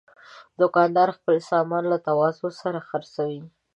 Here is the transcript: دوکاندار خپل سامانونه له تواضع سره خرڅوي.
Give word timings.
دوکاندار 0.59 1.09
خپل 1.17 1.35
سامانونه 1.49 1.91
له 1.93 1.97
تواضع 2.07 2.49
سره 2.61 2.79
خرڅوي. 2.89 3.41